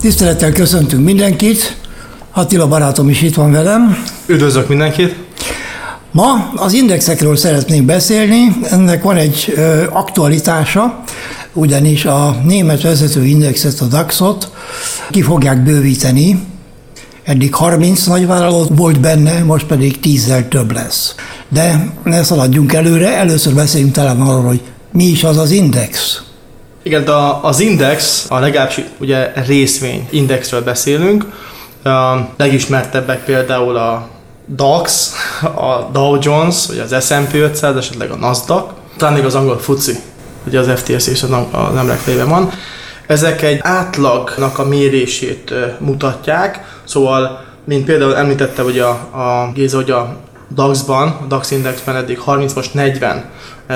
[0.00, 1.76] Tisztelettel köszöntünk mindenkit.
[2.32, 4.04] Attila barátom is itt van velem.
[4.26, 5.14] Üdvözlök mindenkit!
[6.12, 8.56] Ma az indexekről szeretnénk beszélni.
[8.70, 11.02] Ennek van egy ö, aktualitása,
[11.52, 14.50] ugyanis a német vezető indexet, a DAX-ot
[15.10, 16.40] ki fogják bővíteni.
[17.24, 21.14] Eddig 30 nagyvállalat volt benne, most pedig 10 több lesz.
[21.48, 24.60] De ne szaladjunk előre, először beszéljünk talán arról, hogy
[24.92, 26.22] mi is az az index.
[26.82, 27.12] Igen, de
[27.42, 31.24] az index, a legalábbis ugye részvény indexről beszélünk,
[31.84, 34.08] a legismertebbek például a
[34.54, 35.12] DAX,
[35.42, 39.92] a Dow Jones, vagy az S&P 500, esetleg a Nasdaq, talán még az angol FTSE,
[40.46, 42.50] ugye az FTS és az emlékfejében van.
[43.06, 49.90] Ezek egy átlagnak a mérését mutatják, szóval, mint például említette hogy a, a Géza, hogy
[49.90, 50.16] a
[50.54, 53.24] DAX-ban, a DAX indexben eddig 30, most 40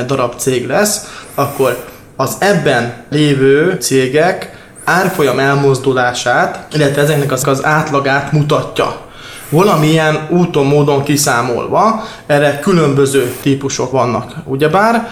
[0.07, 1.85] darab cég lesz, akkor
[2.17, 8.97] az ebben lévő cégek árfolyam elmozdulását, illetve ezeknek az, az átlagát mutatja.
[9.49, 15.11] Valamilyen úton, módon kiszámolva, erre különböző típusok vannak, ugyebár,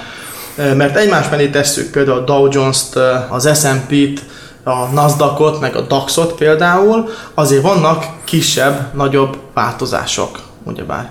[0.56, 4.22] mert egymás mellé tesszük például a Dow Jones-t, az S&P-t,
[4.64, 11.10] a Nasdaqot, meg a DAX-ot például, azért vannak kisebb, nagyobb változások, ugyebár.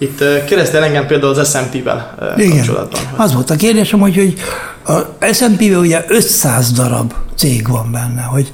[0.00, 2.56] Itt kérdeztél engem például az S&P-vel Igen.
[2.56, 3.00] kapcsolatban.
[3.16, 4.34] Az volt a kérdésem, hogy, hogy
[5.20, 8.50] a S&P-vel ugye 500 darab cég van benne, hogy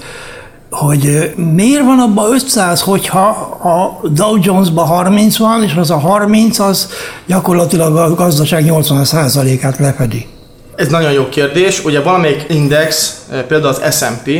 [0.71, 3.29] hogy miért van abban 500, hogyha
[3.63, 6.89] a Dow Jones-ban 30 van, és az a 30 az
[7.27, 10.27] gyakorlatilag a gazdaság 80%-át lefedi?
[10.77, 11.85] Ez nagyon jó kérdés.
[11.85, 14.31] Ugye valamelyik index, például az S&P,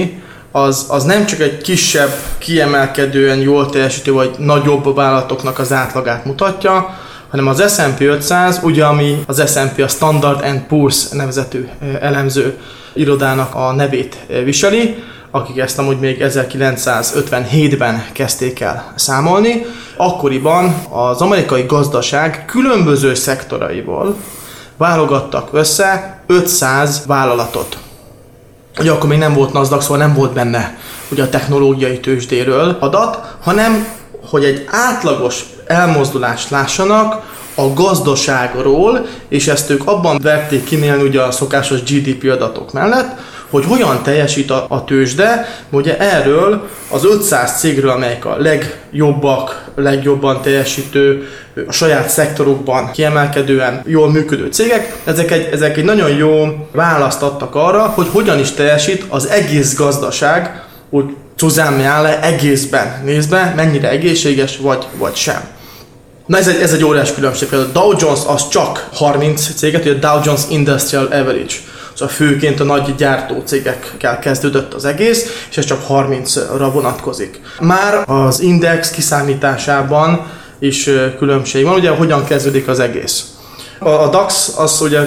[0.51, 6.99] az, az nem csak egy kisebb, kiemelkedően jól teljesítő vagy nagyobb vállalatoknak az átlagát mutatja,
[7.31, 11.69] hanem az S&P 500, ugye ami az S&P a Standard Poor's nevezetű
[12.01, 12.59] elemző
[12.93, 19.67] irodának a nevét viseli, akik ezt amúgy még 1957-ben kezdték el számolni.
[19.97, 24.17] Akkoriban az amerikai gazdaság különböző szektoraiból
[24.77, 27.79] válogattak össze 500 vállalatot.
[28.79, 30.79] Ugye akkor még nem volt NASDAQ, szóval nem volt benne
[31.11, 33.87] ugye a technológiai tőzsdéről adat, hanem
[34.29, 41.31] hogy egy átlagos elmozdulást lássanak a gazdaságról, és ezt ők abban verték kinélni ugye a
[41.31, 43.19] szokásos GDP adatok mellett,
[43.51, 45.49] hogy hogyan teljesít a, a tőzsde.
[45.71, 51.29] Ugye erről az 500 cégről, amelyek a legjobbak, legjobban teljesítő,
[51.69, 57.55] a saját szektorokban kiemelkedően jól működő cégek, ezek egy, ezek egy nagyon jó választ adtak
[57.55, 61.05] arra, hogy hogyan is teljesít az egész gazdaság, úgy
[61.39, 65.55] zusammenjálle egészben nézve, mennyire egészséges vagy, vagy sem.
[66.27, 67.49] Na ez egy, ez egy óriás különbség.
[67.49, 71.55] Például a Dow Jones az csak 30 céget, ugye a Dow Jones Industrial Average.
[71.95, 77.41] Szóval főként a nagy gyártó cégekkel kezdődött az egész, és ez csak 30-ra vonatkozik.
[77.61, 80.27] Már az index kiszámításában
[80.59, 81.75] is különbség van.
[81.75, 83.25] Ugye hogyan kezdődik az egész?
[83.79, 85.01] A, a DAX az ugye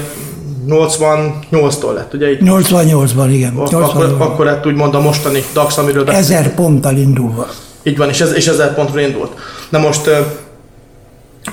[0.67, 2.31] 88-tól lett, ugye?
[2.31, 3.53] Itt 88-ban, igen.
[3.53, 6.29] 88 akkor, akkor lett úgymond a mostani DAX, amiről beszélünk.
[6.29, 7.47] Ezer ponttal indulva.
[7.83, 9.31] Így van, és, ez, és ezer pontról indult.
[9.69, 10.09] Na most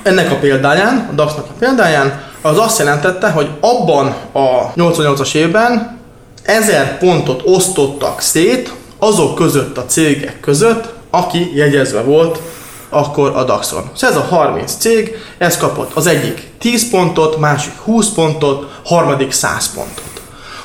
[0.03, 5.97] ennek a példáján, a DAX-nak a példáján, az azt jelentette, hogy abban a 88-as évben
[6.43, 12.41] 1000 pontot osztottak szét azok között a cégek között, aki jegyezve volt
[12.89, 13.89] akkor a DAX-on.
[13.95, 19.31] Szóval ez a 30 cég, ez kapott az egyik 10 pontot, másik 20 pontot, harmadik
[19.31, 20.21] 100 pontot.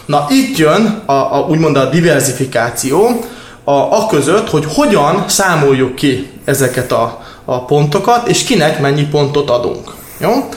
[0.07, 3.25] Na itt jön a, a úgymond a diversifikáció,
[3.65, 9.51] a, a között, hogy hogyan számoljuk ki ezeket a, a pontokat, és kinek mennyi pontot
[9.51, 9.91] adunk.
[10.19, 10.49] Jó?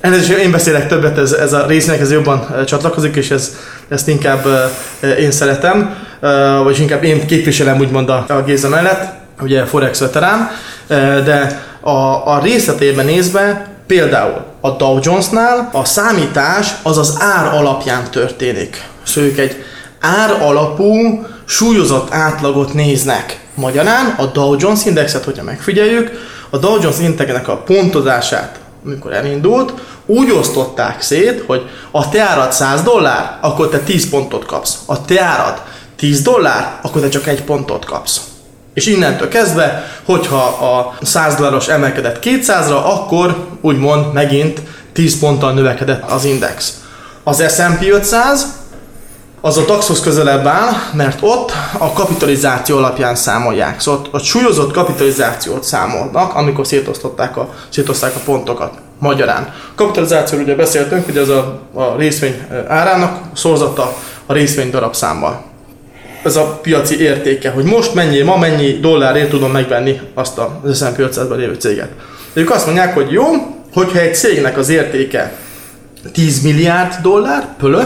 [0.00, 3.56] Ennél én beszélek többet, ez, ez a résznek ez jobban csatlakozik, és ez,
[3.88, 4.46] ezt inkább
[5.18, 5.96] én szeretem,
[6.62, 10.50] vagy inkább én képviselem úgymond a, a Géza mellett, ugye Forex veterán,
[11.24, 11.90] de a,
[12.34, 18.82] a részletében nézve például a Dow Jonesnál a számítás az az ár alapján történik.
[19.02, 19.64] Szóval ők egy
[20.00, 23.40] ár alapú súlyozott átlagot néznek.
[23.54, 26.10] Magyarán a Dow Jones indexet, hogyha megfigyeljük,
[26.50, 29.72] a Dow Jones indexnek a pontozását, amikor elindult,
[30.06, 34.78] úgy osztották szét, hogy a te árad 100 dollár, akkor te 10 pontot kapsz.
[34.86, 35.62] A te árad
[35.96, 38.20] 10 dollár, akkor te csak egy pontot kapsz.
[38.74, 44.60] És innentől kezdve, hogyha a 100 dolláros emelkedett 200-ra, akkor úgymond megint
[44.92, 46.74] 10 ponttal növekedett az index.
[47.22, 48.62] Az S&P 500
[49.40, 53.80] az a taxhoz közelebb áll, mert ott a kapitalizáció alapján számolják.
[53.80, 58.72] Szóval a súlyozott kapitalizációt számolnak, amikor szétosztották a, szétozták a pontokat.
[58.98, 59.52] Magyarán.
[59.74, 63.94] Kapitalizációról ugye beszéltünk, hogy ez a, a részvény árának szorzata
[64.26, 65.42] a részvény darabszámmal.
[66.24, 70.98] Ez a piaci értéke, hogy most mennyi, ma mennyi dollárért tudom megvenni azt az S&P
[70.98, 71.88] 500-ban lévő céget.
[72.32, 73.24] De ők azt mondják, hogy jó,
[73.72, 75.36] hogyha egy cégnek az értéke
[76.12, 77.82] 10 milliárd dollár, pölö,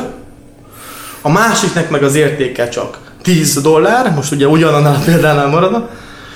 [1.23, 5.89] a másiknek meg az értéke csak 10 dollár, most ugye ugyanannál a példánál maradna,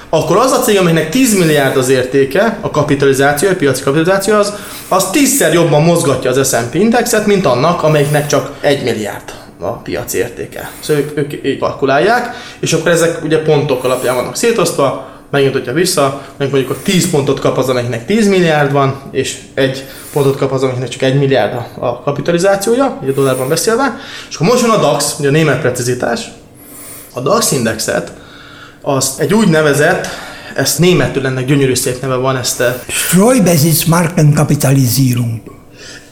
[0.08, 4.52] akkor az a cég, amelynek 10 milliárd az értéke, a kapitalizáció, a piaci kapitalizáció, az,
[4.88, 10.19] az tízszer jobban mozgatja az S&P indexet, mint annak, amelyiknek csak 1 milliárd a piaci
[10.19, 10.70] értéke.
[10.81, 15.73] Szóval ők, ők így kalkulálják, és akkor ezek ugye pontok alapján vannak szétosztva, megint, hogyha
[15.73, 20.53] vissza, mondjuk akkor 10 pontot kap az, amelyiknek 10 milliárd van, és egy pontot kap
[20.53, 23.97] az, amelyiknek csak 1 milliárd a kapitalizációja, ugye dollárban beszélve,
[24.29, 26.31] és akkor most jön a DAX, ugye a német precizitás,
[27.12, 28.12] a DAX indexet,
[28.82, 30.09] azt egy úgy nevezett,
[30.55, 32.61] ezt németül ennek gyönyörű szép neve van, ezt...
[32.61, 35.62] Eh, Streubesitz Markenkapitalisierung.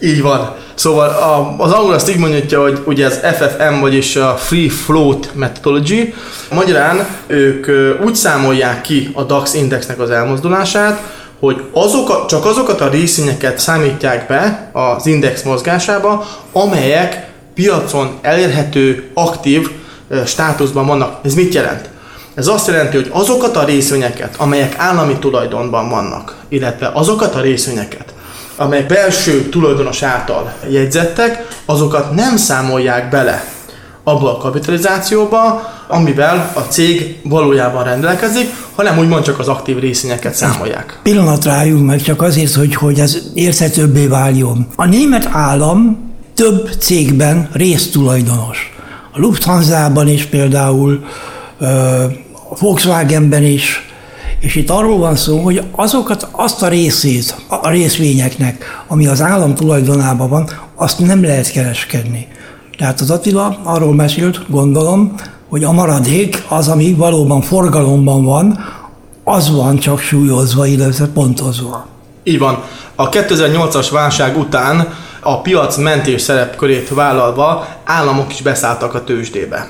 [0.01, 0.55] Így van.
[0.75, 5.31] Szóval a, az angol azt így mondja, hogy ugye az FFM, vagyis a Free Float
[5.35, 6.15] Methodology.
[6.51, 7.67] Magyarán ők
[8.05, 11.01] úgy számolják ki a DAX indexnek az elmozdulását,
[11.41, 19.71] hogy azok, csak azokat a részvényeket számítják be az index mozgásába, amelyek piacon elérhető, aktív
[20.27, 21.19] státuszban vannak.
[21.25, 21.89] Ez mit jelent?
[22.35, 28.10] Ez azt jelenti, hogy azokat a részvényeket, amelyek állami tulajdonban vannak, illetve azokat a részvényeket,
[28.61, 33.45] amelyek belső tulajdonos által jegyzettek, azokat nem számolják bele
[34.05, 41.01] abba a kapitalizációba, amivel a cég valójában rendelkezik, hanem úgymond csak az aktív részvényeket számolják.
[41.03, 44.67] Pillanat rájunk meg csak azért, hogy, hogy ez érthetőbbé váljon.
[44.77, 48.73] A német állam több cégben résztulajdonos.
[49.13, 51.05] A Lufthansa-ban is például,
[52.51, 53.90] a Volkswagenben is,
[54.41, 59.55] és itt arról van szó, hogy azokat, azt a részét a részvényeknek, ami az állam
[59.55, 62.29] tulajdonában van, azt nem lehet kereskedni.
[62.79, 65.15] Tehát az Attila arról mesélt, gondolom,
[65.49, 68.59] hogy a maradék, az, ami valóban forgalomban van,
[69.25, 71.87] az van csak súlyozva, illetve pontozva.
[72.23, 72.63] Így van.
[72.95, 79.69] A 2008-as válság után a piac mentés szerepkörét vállalva államok is beszálltak a tőzsdébe.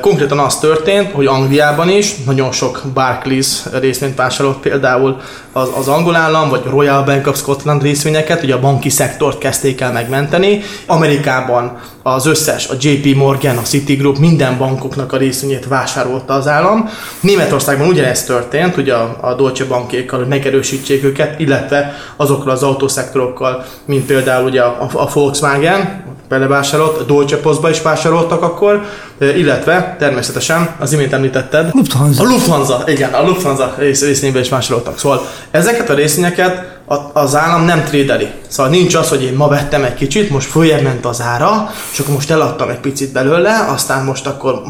[0.00, 5.20] Konkrétan az történt, hogy Angliában is nagyon sok Barclays részvényt vásárolt például
[5.52, 9.80] az, az angol állam, vagy Royal Bank of Scotland részvényeket, ugye a banki szektort kezdték
[9.80, 10.60] el megmenteni.
[10.86, 16.88] Amerikában az összes, a JP Morgan, a Citigroup, minden bankoknak a részvényét vásárolta az állam.
[17.20, 23.64] Németországban ugyanezt történt, ugye a, a Deutsche Bankékkal, hogy megerősítsék őket, illetve azokkal az autószektorokkal,
[23.84, 28.82] mint például ugye a, a Volkswagen, belevásárolt, a Dolce Postba is vásároltak akkor,
[29.18, 31.70] illetve természetesen az imént említetted.
[31.72, 32.22] Lufthansa.
[32.22, 34.98] A Lufthansa, igen, a Lufthansa rész, részvényben is vásároltak.
[34.98, 36.73] Szóval ezeket a részvényeket
[37.12, 38.28] az állam nem trédeli.
[38.48, 41.98] Szóval nincs az, hogy én ma vettem egy kicsit, most följebb ment az ára, és
[41.98, 44.62] akkor most eladtam egy picit belőle, aztán most akkor,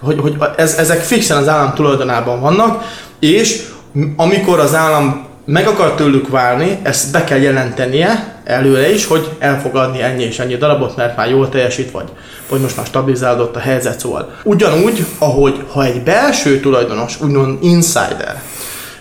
[0.00, 2.82] hogy, hogy ez, ezek fixen az állam tulajdonában vannak,
[3.20, 3.62] és
[4.16, 10.02] amikor az állam meg akar tőlük válni, ezt be kell jelentenie előre is, hogy elfogadni
[10.02, 12.08] ennyi és ennyi darabot, mert már jól teljesít, vagy,
[12.48, 14.34] vagy most már stabilizálódott a helyzet, szóval.
[14.42, 18.42] Ugyanúgy, ahogy ha egy belső tulajdonos, úgymond insider,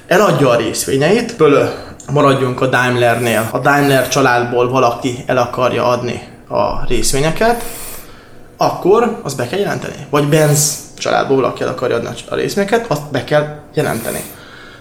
[0.07, 1.65] eladja a részvényeit, pölö,
[2.11, 7.63] maradjunk a Daimlernél, a Daimler családból valaki el akarja adni a részvényeket,
[8.57, 10.07] akkor azt be kell jelenteni.
[10.09, 14.23] Vagy Benz családból valaki el akarja adni a részvényeket, azt be kell jelenteni.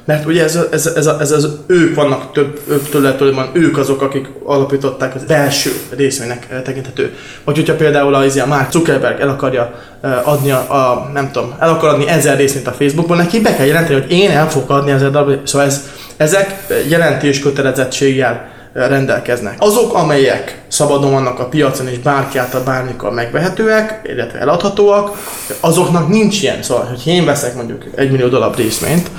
[0.05, 2.61] Mert ugye ez, ez, ez, ez az ők vannak több,
[2.91, 7.17] több van, ők azok, akik alapították az belső részvénynek tekinthető.
[7.45, 9.75] Vagy hogyha például az, a Mark Zuckerberg el akarja
[10.25, 13.67] adni a, a, nem tudom, el akar adni ezer részvényt a Facebookból, neki be kell
[13.67, 15.83] jelenteni, hogy én el fogok adni ezer darab, szóval ez,
[16.17, 19.55] ezek jelentés kötelezettséggel rendelkeznek.
[19.59, 25.17] Azok, amelyek szabadon vannak a piacon és bárki által bármikor megvehetőek, illetve eladhatóak,
[25.61, 26.63] azoknak nincs ilyen.
[26.63, 29.11] Szóval, hogy én veszek mondjuk egy millió dollár részvényt,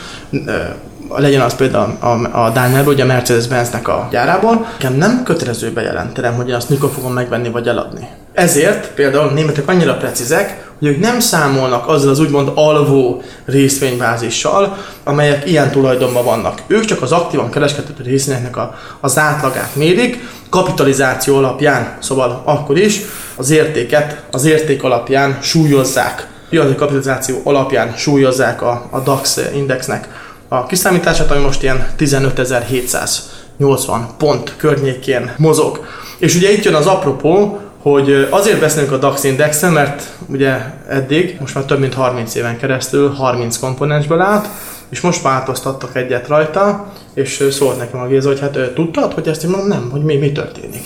[1.15, 6.33] legyen az például a, a Daimler, ugye a Mercedes-Benznek a gyárából, nekem nem kötelező bejelentenem,
[6.33, 8.07] hogy én azt mikor fogom megvenni vagy eladni.
[8.33, 14.77] Ezért például a németek annyira precízek, hogy ők nem számolnak azzal az úgymond alvó részvénybázissal,
[15.03, 16.61] amelyek ilyen tulajdonban vannak.
[16.67, 23.01] Ők csak az aktívan kereskedhető részvényeknek a, az átlagát mérik, kapitalizáció alapján, szóval akkor is
[23.35, 26.27] az értéket az érték alapján súlyozzák.
[26.49, 30.07] Piaci kapitalizáció alapján súlyozzák a, a DAX indexnek
[30.47, 35.85] a kiszámítását, ami most ilyen 15.780 pont környékén mozog.
[36.17, 40.57] És ugye itt jön az apropó, hogy azért beszélünk a DAX indexen, mert ugye
[40.89, 44.47] eddig, most már több mint 30 éven keresztül 30 komponensből állt,
[44.89, 49.43] és most változtattak egyet rajta, és szólt nekem a Géza, hogy hát tudtad, hogy ezt
[49.43, 50.81] én mondom, nem, hogy mi, mi történik.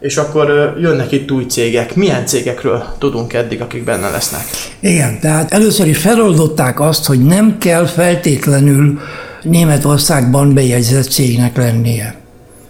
[0.00, 1.94] és akkor jönnek itt új cégek.
[1.94, 4.44] Milyen cégekről tudunk eddig, akik benne lesznek?
[4.80, 9.00] Igen, tehát először is feloldották azt, hogy nem kell feltétlenül
[9.42, 12.23] Németországban bejegyzett cégnek lennie.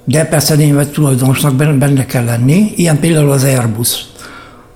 [0.05, 4.05] De persze német tulajdonosnak benne kell lenni, ilyen például az Airbus.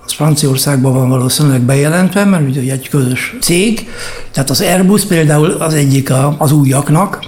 [0.04, 3.88] Az Franciaországban van valószínűleg bejelentve, mert ugye egy közös cég.
[4.32, 7.18] Tehát az Airbus például az egyik az újaknak,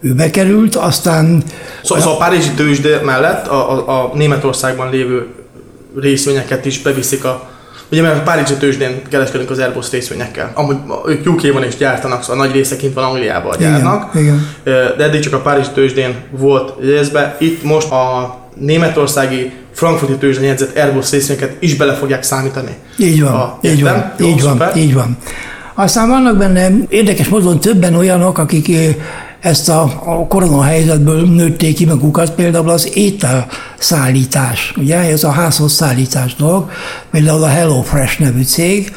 [0.00, 1.42] ő bekerült, aztán...
[1.82, 5.26] Szóval, szóval a Párizsi tőzsde mellett a, a, a Németországban lévő
[5.96, 7.48] részvényeket is beviszik a
[7.90, 10.50] Ugye mert a Párizsi tőzsdén kereskedünk az Airbus részvényekkel.
[10.54, 14.14] Amúgy ők UK-ban is gyártanak, szóval a nagy része kint van Angliában gyárnak.
[14.14, 14.46] Igen, igen.
[14.96, 17.36] De eddig csak a Párizsi tőzsdén volt részbe.
[17.38, 22.76] Itt most a németországi frankfurti tőzsdén jegyzett Airbus részvényeket is bele fogják számítani.
[22.98, 25.16] Így van, a, így van, Jó, így van, így van.
[25.74, 28.68] Aztán vannak benne érdekes módon többen olyanok, akik
[29.40, 35.72] ezt a, a korona helyzetből nőtték ki magukat, például az ételszállítás, ugye ez a házhoz
[35.72, 36.70] szállítás dolog,
[37.10, 38.92] például a HelloFresh nevű cég,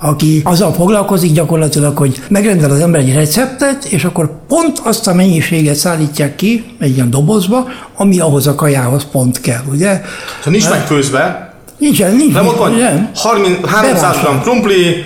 [0.00, 5.14] aki azzal foglalkozik gyakorlatilag, hogy megrendel az ember egy receptet, és akkor pont azt a
[5.14, 10.00] mennyiséget szállítják ki egy ilyen dobozba, ami ahhoz a kajához pont kell, ugye?
[10.38, 11.54] Szóval nincs megfőzve.
[11.78, 12.32] Nincsen, nincs.
[12.32, 15.04] Nem ott van, 30, 300 g krumpli,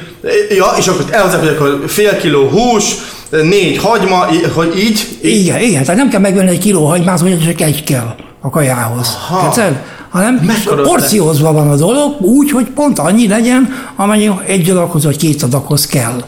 [0.48, 2.94] ja, és akkor elhozzák, hogy akkor fél kiló hús,
[3.30, 5.18] négy hagyma, hogy így.
[5.22, 9.18] Igen, igen, tehát nem kell megvenni egy kiló hagymát, hogy csak egy kell a kajához.
[9.42, 9.82] Tetszed?
[10.10, 10.50] hanem
[10.82, 15.86] porciózva van a dolog, úgy, hogy pont annyi legyen, amennyi egy adaghoz vagy két adaghoz
[15.86, 16.24] kell.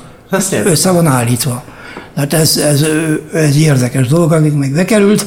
[0.64, 1.62] Össze van állítva.
[2.19, 2.87] Tehát ez, ez,
[3.33, 5.27] ez érdekes dolog, amik meg bekerült.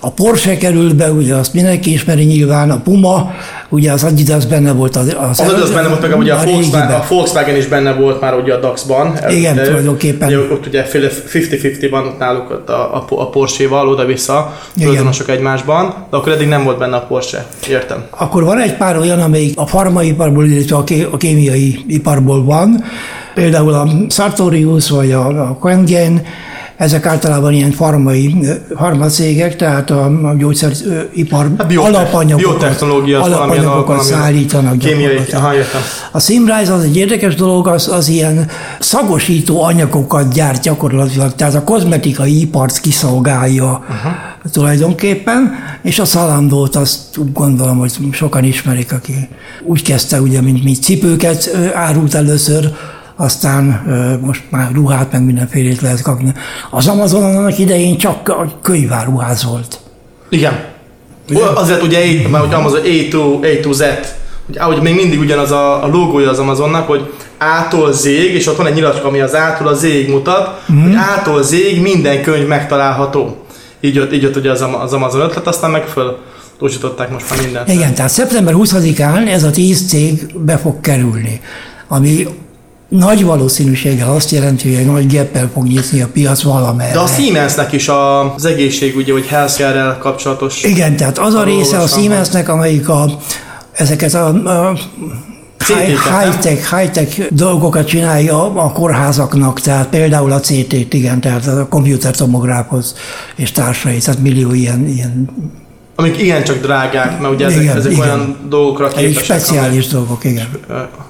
[0.00, 3.34] A Porsche került be, ugye azt mindenki ismeri nyilván, a Puma,
[3.68, 4.96] ugye az Adidas benne volt.
[4.96, 7.92] Az, az, az Adidas benne volt, meg ugye a, a, Volkswagen, a Volkswagen is benne
[7.92, 9.18] volt már ugye a DAX-ban.
[9.28, 10.28] Igen, de, tulajdonképpen.
[10.28, 15.94] Ugye, ott ugye 50-50 van ott náluk ott a, a, a Porsche-val oda-vissza, tulajdonosok egymásban,
[16.10, 17.46] de akkor eddig nem volt benne a Porsche.
[17.68, 18.04] Értem.
[18.10, 20.76] Akkor van egy pár olyan, amelyik a farmaiparból, illetve
[21.10, 22.84] a kémiai iparból van,
[23.34, 26.22] Például a Sartorius vagy a, a Quengen,
[26.82, 28.34] ezek általában ilyen farmai,
[28.76, 34.78] farmacégek, tehát a, gyógyszeripar hát biotech, alapanyagokat, biotechnológia, alapanyagokat szállítanak.
[34.78, 35.52] Kémiai, aha,
[36.10, 38.48] A Simrise az egy érdekes dolog, az, az ilyen
[38.80, 44.12] szagosító anyagokat gyárt gyakorlatilag, tehát a kozmetikai ipart kiszolgálja uh-huh.
[44.52, 49.28] tulajdonképpen, és a szalandót azt gondolom, hogy sokan ismerik, aki
[49.64, 52.72] úgy kezdte, ugye, mint, mint cipőket árult először,
[53.22, 53.64] aztán
[54.20, 56.32] most már ruhát, meg mindenfélét lehet kapni.
[56.70, 59.80] Az Amazonon annak idején csak a könyváruház volt.
[60.28, 60.64] Igen.
[61.30, 61.44] Ugye?
[61.54, 63.82] Azért ugye, mert hogy Amazon A to, A to Z,
[64.46, 68.56] hogy ahogy még mindig ugyanaz a, a logója az Amazonnak, hogy A-tól Z-ig, és ott
[68.56, 70.82] van egy nyilacska, ami az A-tól a Z-ig mutat, mm.
[70.82, 73.36] hogy A-tól Z-ig minden könyv megtalálható.
[73.80, 76.18] Így jött, így jött ugye az, az Amazon ötlet, aztán meg föl
[76.58, 77.68] túlsították most már mindent.
[77.68, 81.40] Igen, tehát szeptember 20-án ez a 10 cég be fog kerülni,
[81.88, 82.26] ami
[82.98, 86.92] nagy valószínűséggel azt jelenti, hogy egy nagy geppel fog nyitni a piac valamerre.
[86.92, 88.48] De a Siemensnek is az
[88.96, 90.62] ugye, hogy healthcare kapcsolatos...
[90.62, 93.18] Igen, tehát az a része a Siemensnek, amelyik a,
[93.72, 94.76] ezeket a, a
[95.66, 102.94] high-tech, high-tech dolgokat csinálja a kórházaknak, tehát például a CT-t, igen, tehát a komputertomográfhoz
[103.36, 105.28] és társai, tehát millió ilyen, ilyen
[106.02, 108.04] amik igencsak drágák, mert ugye ezek, igen, ezek igen.
[108.04, 109.04] olyan dolgokra képesek.
[109.04, 110.48] Egy speciális amik, dolgok, igen.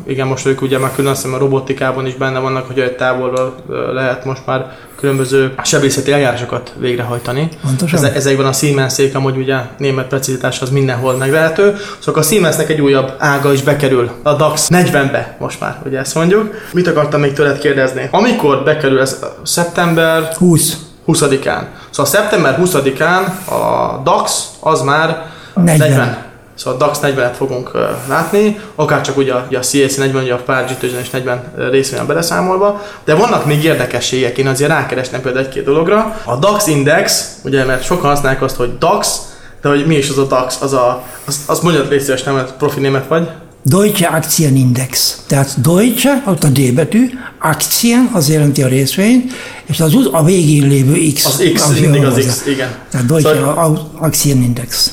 [0.07, 3.55] Igen, most ők ugye már külön a robotikában is benne vannak, hogy egy távolról
[3.93, 7.49] lehet most már különböző sebészeti eljárásokat végrehajtani.
[7.63, 8.05] Pontosan.
[8.05, 11.77] Ez, ezekben a Siemens-ék amúgy ugye német precizitás az mindenhol megvehető.
[11.99, 16.15] Szóval a Siemensnek egy újabb ága is bekerül a DAX 40-be most már, ugye ezt
[16.15, 16.55] mondjuk.
[16.73, 18.09] Mit akartam még tőled kérdezni?
[18.11, 21.63] Amikor bekerül ez szeptember 20 20-án.
[21.93, 25.89] Szóval szeptember 20-án a DAX az már 40.
[25.89, 26.31] 40.
[26.55, 27.71] Szóval a DAX 40-et fogunk
[28.09, 32.83] látni, akár csak ugye a, a CAC 40, ugye a Párizsi is 40 részvényen beleszámolva,
[33.05, 36.21] de vannak még érdekességek, én azért rákerestem például egy-két dologra.
[36.25, 39.21] A DAX Index, ugye mert sokan használják azt, hogy DAX,
[39.63, 42.81] de hogy mi is az a DAX, az a, az, az mondjad légy nem, profi
[42.81, 43.29] német vagy.
[43.65, 45.23] Deutsche Aktienindex.
[45.27, 49.33] Tehát Deutsche, ott a D betű, Aktien, az jelenti a részvényt,
[49.65, 51.25] és az a végén lévő X.
[51.25, 52.69] Az X, az mindig az X, igen.
[52.91, 54.93] Tehát Deutsche szóval, Aktienindex.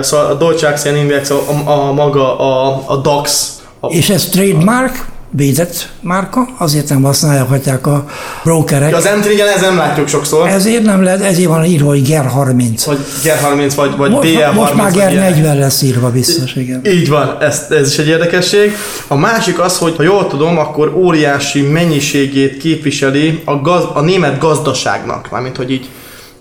[0.00, 3.58] Szóval a Deutsche Aktienindex a, a, a maga a, a DAX.
[3.80, 8.04] A, és ez trademark, védett márka, azért nem használják a
[8.44, 8.90] brokerek.
[8.90, 10.48] Ja, az m ez nem látjuk sokszor.
[10.48, 12.84] Ezért nem lehet, ezért van írva, hogy GER 30.
[12.84, 14.56] Vagy GER 30, vagy, vagy most, DL 30.
[14.56, 16.80] Most már GER 40 lesz írva biztos, igen.
[16.84, 18.72] Így van, ez, ez is egy érdekesség.
[19.06, 24.38] A másik az, hogy ha jól tudom, akkor óriási mennyiségét képviseli a, gaz, a német
[24.38, 25.88] gazdaságnak, mármint hogy így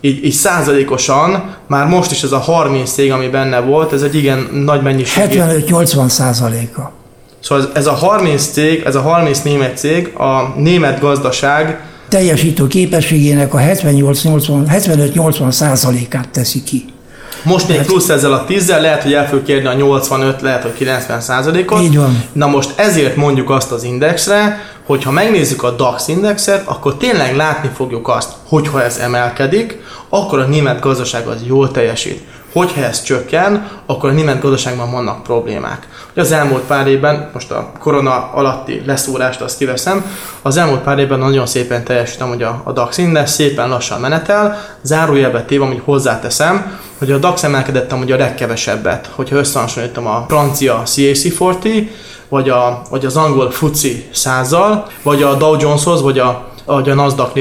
[0.02, 4.16] így, így százalékosan, már most is ez a 30 cég, ami benne volt, ez egy
[4.16, 5.24] igen nagy mennyiség.
[5.30, 6.99] 75-80 százaléka.
[7.40, 11.80] Szóval ez, ez a 30 cég, ez a 30 német cég a német gazdaság
[12.10, 16.86] teljesítő képességének a 75-80 százalékát teszi ki.
[17.44, 20.62] Most még hát- plusz ezzel a 10 lehet, hogy el fog kérni a 85, lehet,
[20.62, 21.82] hogy 90 százalékot.
[21.82, 22.24] Így van.
[22.34, 27.36] Na most ezért mondjuk azt az indexre, hogy ha megnézzük a DAX indexet, akkor tényleg
[27.36, 29.78] látni fogjuk azt, hogyha ez emelkedik,
[30.10, 32.22] akkor a német gazdaság az jól teljesít.
[32.52, 35.88] Hogyha ez csökken, akkor a német gazdaságban vannak problémák.
[36.16, 40.06] Az elmúlt pár évben, most a korona alatti leszúrást azt kiveszem,
[40.42, 44.58] az elmúlt pár évben nagyon szépen teljesítem, hogy a, a DAX index szépen lassan menetel,
[44.82, 50.82] zárójelbe téve, amit hozzáteszem, hogy a DAX emelkedett amúgy a legkevesebbet, hogyha összehasonlítom a francia
[50.86, 51.90] CAC 40,
[52.30, 54.56] vagy, a, vagy az angol FTSE 100
[55.02, 57.32] vagy a Dow Joneshoz, vagy a ahogy a Nasdaq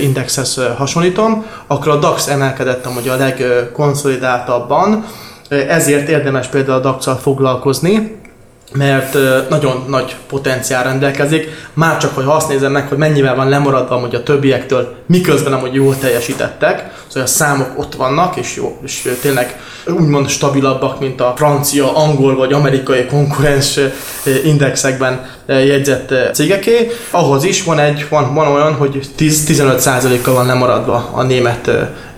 [0.00, 5.04] indexhez hasonlítom, akkor a DAX emelkedett amúgy a legkonszolidáltabban,
[5.48, 8.20] ezért érdemes például a dax foglalkozni,
[8.72, 13.94] mert nagyon nagy potenciál rendelkezik, már csak, hogy azt nézem meg, hogy mennyivel van lemaradva
[13.94, 19.08] hogy a többiektől, miközben amúgy jól teljesítettek, szóval a számok ott vannak, és, jó, és
[19.20, 23.80] tényleg úgymond stabilabbak, mint a francia, angol vagy amerikai konkurens
[24.44, 26.90] indexekben jegyzett cégeké.
[27.10, 31.70] Ahhoz is van egy, van, van olyan, hogy 10-15%-kal van lemaradva a német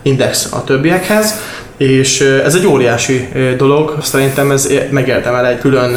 [0.02, 1.34] index a többiekhez,
[1.76, 5.96] és ez egy óriási dolog, szerintem ez megértem egy külön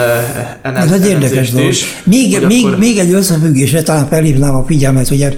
[0.62, 1.68] Ez egy érdekes dolog.
[1.68, 2.78] Is, még, még, akkor...
[2.78, 5.32] még egy összefüggésre talán felhívnám a figyelmet, ugye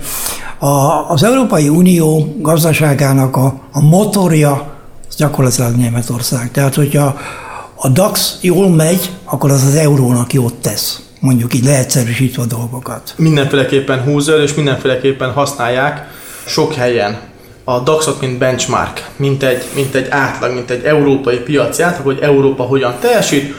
[0.60, 4.77] a, az Európai Unió gazdaságának a, a motorja
[5.10, 6.51] az gyakorlatilag Németország.
[6.51, 7.19] Tehát, hogyha
[7.75, 13.13] a DAX jól megy, akkor az az eurónak jót tesz mondjuk így leegyszerűsítve a dolgokat.
[13.17, 16.08] Mindenféleképpen húzol, és mindenféleképpen használják
[16.46, 17.19] sok helyen
[17.69, 22.19] a DAX-ot, mint benchmark, mint egy, mint egy átlag, mint egy európai piaci átlag, hogy
[22.21, 23.55] Európa hogyan teljesít,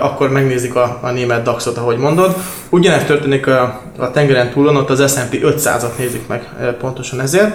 [0.00, 2.36] akkor megnézik a, a német DAX-ot, ahogy mondod.
[2.68, 6.48] Ugyanezt történik a, a tengeren túlon, ott az S&P 500-at nézik meg
[6.80, 7.54] pontosan ezért.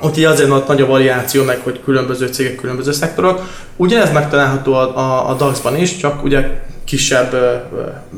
[0.00, 3.42] Ott így azért nagy a variáció, meg hogy különböző cégek, különböző szektorok.
[3.76, 7.36] Ugyanez megtalálható a, a, a DAX-ban is, csak ugye kisebb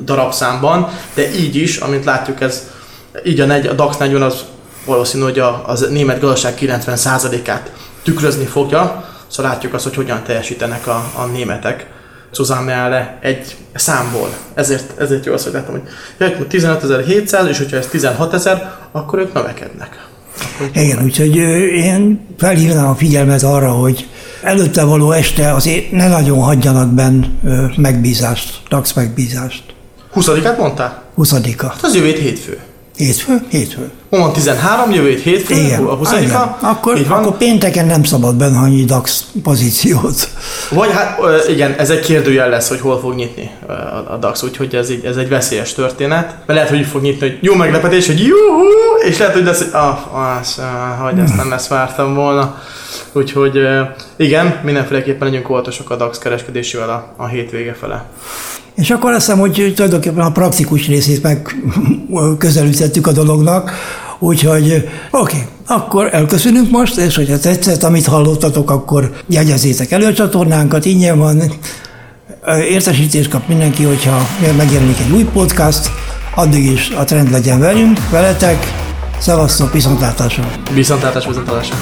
[0.04, 2.70] darabszámban, de így is, amint látjuk, ez
[3.24, 4.44] így a, negy, a DAX 40 az
[4.84, 10.86] valószínű, hogy a, az német gazdaság 90%-át tükrözni fogja, szóval látjuk azt, hogy hogyan teljesítenek
[10.86, 11.86] a, a németek.
[12.32, 14.28] Susanne egy számból.
[14.54, 15.80] Ezért, ezért jó az, hogy láttam,
[16.18, 18.60] hogy 15.700, és hogyha ez 16.000,
[18.92, 20.08] akkor ők növekednek.
[20.74, 21.36] Igen, úgyhogy
[21.76, 24.08] én felhívnám a figyelmet arra, hogy
[24.42, 27.24] előtte való este azért ne nagyon hagyjanak benn
[27.76, 29.62] megbízást, tax megbízást.
[30.14, 31.02] 20-át mondtál?
[31.18, 31.66] 20-a.
[31.66, 32.58] Hát az jövő hétfő.
[33.00, 33.40] Hétfő?
[33.48, 33.90] Hétfő.
[34.08, 36.36] Van 13, jövő hét hétfő, igen, a 20 igen.
[36.60, 40.28] Akkor, akkor pénteken nem szabad benn DAX pozíciót.
[40.70, 43.50] Vagy hát igen, ez egy kérdőjel lesz, hogy hol fog nyitni
[44.10, 46.26] a DAX, úgyhogy ez, egy, ez egy veszélyes történet.
[46.26, 48.66] Mert lehet, hogy fog nyitni, hogy jó meglepetés, hogy juhú,
[49.08, 52.62] és lehet, hogy lesz, hogy ah, az, ah, hogy ezt nem ezt vártam volna.
[53.12, 53.58] Úgyhogy
[54.16, 58.04] igen, mindenféleképpen legyünk óvatosak a DAX kereskedésével a, a hétvége fele.
[58.80, 61.56] És akkor azt hiszem, hogy tulajdonképpen a praktikus részét meg
[62.38, 63.72] közelítettük a dolognak,
[64.18, 70.12] úgyhogy oké, okay, akkor elköszönünk most, és hogyha tetszett, amit hallottatok, akkor jegyezzétek elő a
[70.12, 71.42] csatornánkat, ingyen van,
[72.70, 75.90] értesítést kap mindenki, hogyha megjelenik egy új podcast,
[76.34, 78.72] addig is a trend legyen velünk, veletek,
[79.18, 80.44] szevasztok, viszontlátásra!
[80.74, 81.76] Viszontlátás, viszontlátásra!